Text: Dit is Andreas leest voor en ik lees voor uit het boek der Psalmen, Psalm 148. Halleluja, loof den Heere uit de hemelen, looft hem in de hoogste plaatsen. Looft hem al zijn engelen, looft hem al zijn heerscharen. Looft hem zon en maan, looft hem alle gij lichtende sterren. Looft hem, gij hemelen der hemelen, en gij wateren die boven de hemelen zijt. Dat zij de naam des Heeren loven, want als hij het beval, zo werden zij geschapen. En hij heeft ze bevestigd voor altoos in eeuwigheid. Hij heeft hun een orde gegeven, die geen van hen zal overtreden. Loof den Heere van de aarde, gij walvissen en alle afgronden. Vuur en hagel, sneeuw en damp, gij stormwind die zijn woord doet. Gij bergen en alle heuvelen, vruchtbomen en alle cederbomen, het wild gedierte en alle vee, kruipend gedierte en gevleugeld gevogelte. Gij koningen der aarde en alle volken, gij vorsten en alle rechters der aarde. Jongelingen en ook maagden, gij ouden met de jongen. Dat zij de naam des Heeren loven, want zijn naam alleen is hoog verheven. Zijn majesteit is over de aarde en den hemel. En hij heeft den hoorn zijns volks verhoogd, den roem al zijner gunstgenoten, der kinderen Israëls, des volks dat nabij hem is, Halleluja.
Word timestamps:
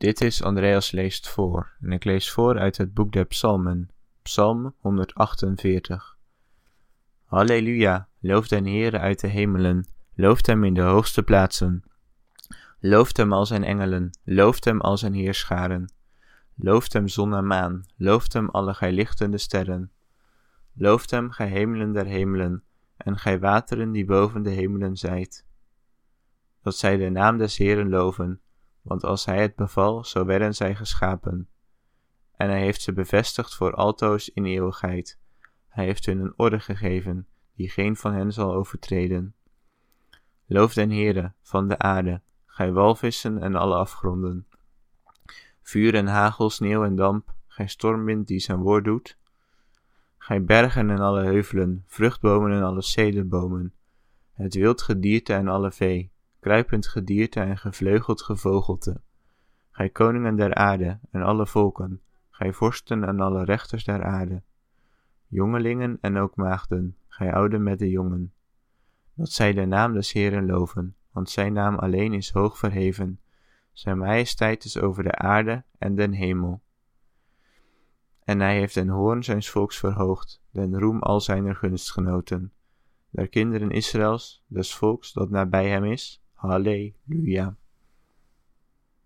Dit 0.00 0.20
is 0.20 0.42
Andreas 0.42 0.90
leest 0.90 1.28
voor 1.28 1.72
en 1.80 1.92
ik 1.92 2.04
lees 2.04 2.30
voor 2.30 2.58
uit 2.58 2.76
het 2.76 2.94
boek 2.94 3.12
der 3.12 3.24
Psalmen, 3.24 3.90
Psalm 4.22 4.74
148. 4.78 6.16
Halleluja, 7.24 8.08
loof 8.20 8.48
den 8.48 8.64
Heere 8.64 8.98
uit 8.98 9.20
de 9.20 9.26
hemelen, 9.26 9.86
looft 10.14 10.46
hem 10.46 10.64
in 10.64 10.74
de 10.74 10.80
hoogste 10.80 11.22
plaatsen. 11.22 11.84
Looft 12.78 13.16
hem 13.16 13.32
al 13.32 13.46
zijn 13.46 13.64
engelen, 13.64 14.10
looft 14.24 14.64
hem 14.64 14.80
al 14.80 14.96
zijn 14.96 15.14
heerscharen. 15.14 15.92
Looft 16.54 16.92
hem 16.92 17.08
zon 17.08 17.34
en 17.34 17.46
maan, 17.46 17.84
looft 17.96 18.32
hem 18.32 18.48
alle 18.48 18.74
gij 18.74 18.92
lichtende 18.92 19.38
sterren. 19.38 19.90
Looft 20.72 21.10
hem, 21.10 21.30
gij 21.30 21.48
hemelen 21.48 21.92
der 21.92 22.06
hemelen, 22.06 22.62
en 22.96 23.18
gij 23.18 23.38
wateren 23.40 23.92
die 23.92 24.04
boven 24.04 24.42
de 24.42 24.50
hemelen 24.50 24.96
zijt. 24.96 25.44
Dat 26.62 26.76
zij 26.76 26.96
de 26.96 27.08
naam 27.08 27.38
des 27.38 27.56
Heeren 27.56 27.88
loven, 27.88 28.40
want 28.82 29.04
als 29.04 29.24
hij 29.24 29.42
het 29.42 29.54
beval, 29.54 30.04
zo 30.04 30.24
werden 30.24 30.54
zij 30.54 30.74
geschapen. 30.74 31.48
En 32.36 32.48
hij 32.48 32.60
heeft 32.60 32.82
ze 32.82 32.92
bevestigd 32.92 33.54
voor 33.54 33.74
altoos 33.74 34.28
in 34.28 34.44
eeuwigheid. 34.44 35.18
Hij 35.68 35.84
heeft 35.84 36.06
hun 36.06 36.18
een 36.18 36.32
orde 36.36 36.60
gegeven, 36.60 37.26
die 37.54 37.68
geen 37.68 37.96
van 37.96 38.12
hen 38.12 38.32
zal 38.32 38.54
overtreden. 38.54 39.34
Loof 40.46 40.74
den 40.74 40.90
Heere 40.90 41.32
van 41.42 41.68
de 41.68 41.78
aarde, 41.78 42.20
gij 42.46 42.72
walvissen 42.72 43.42
en 43.42 43.54
alle 43.54 43.74
afgronden. 43.74 44.46
Vuur 45.62 45.94
en 45.94 46.06
hagel, 46.06 46.50
sneeuw 46.50 46.84
en 46.84 46.96
damp, 46.96 47.34
gij 47.46 47.66
stormwind 47.66 48.26
die 48.26 48.38
zijn 48.38 48.58
woord 48.58 48.84
doet. 48.84 49.18
Gij 50.18 50.44
bergen 50.44 50.90
en 50.90 50.98
alle 50.98 51.22
heuvelen, 51.22 51.84
vruchtbomen 51.86 52.52
en 52.52 52.62
alle 52.62 52.82
cederbomen, 52.82 53.72
het 54.32 54.54
wild 54.54 54.82
gedierte 54.82 55.34
en 55.34 55.48
alle 55.48 55.72
vee, 55.72 56.10
kruipend 56.40 56.86
gedierte 56.86 57.40
en 57.40 57.58
gevleugeld 57.58 58.22
gevogelte. 58.22 59.00
Gij 59.70 59.90
koningen 59.90 60.36
der 60.36 60.54
aarde 60.54 60.98
en 61.10 61.22
alle 61.22 61.46
volken, 61.46 62.00
gij 62.30 62.52
vorsten 62.52 63.04
en 63.04 63.20
alle 63.20 63.44
rechters 63.44 63.84
der 63.84 64.04
aarde. 64.04 64.42
Jongelingen 65.26 65.98
en 66.00 66.16
ook 66.16 66.36
maagden, 66.36 66.96
gij 67.08 67.32
ouden 67.32 67.62
met 67.62 67.78
de 67.78 67.90
jongen. 67.90 68.32
Dat 69.14 69.30
zij 69.30 69.52
de 69.52 69.66
naam 69.66 69.92
des 69.92 70.12
Heeren 70.12 70.46
loven, 70.46 70.94
want 71.12 71.30
zijn 71.30 71.52
naam 71.52 71.78
alleen 71.78 72.12
is 72.12 72.30
hoog 72.30 72.58
verheven. 72.58 73.20
Zijn 73.72 73.98
majesteit 73.98 74.64
is 74.64 74.78
over 74.78 75.02
de 75.02 75.14
aarde 75.14 75.64
en 75.78 75.94
den 75.94 76.12
hemel. 76.12 76.62
En 78.24 78.40
hij 78.40 78.58
heeft 78.58 78.74
den 78.74 78.88
hoorn 78.88 79.24
zijns 79.24 79.50
volks 79.50 79.78
verhoogd, 79.78 80.42
den 80.50 80.78
roem 80.78 81.02
al 81.02 81.20
zijner 81.20 81.56
gunstgenoten, 81.56 82.52
der 83.10 83.28
kinderen 83.28 83.70
Israëls, 83.70 84.44
des 84.46 84.74
volks 84.74 85.12
dat 85.12 85.30
nabij 85.30 85.68
hem 85.68 85.84
is, 85.84 86.22
Halleluja. 86.42 87.54